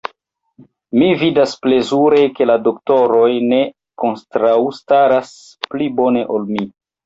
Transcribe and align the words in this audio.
Mi 1.01 1.09
vidas 1.23 1.53
plezure, 1.65 2.23
ke 2.41 2.49
la 2.51 2.57
doktoroj 2.69 3.29
ne 3.53 3.61
kontraŭstaras 4.07 5.39
pli 5.71 5.95
bone 6.03 6.29
ol 6.39 6.53
mi. 6.55 6.69